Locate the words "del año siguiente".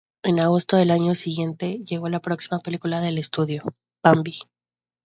0.77-1.81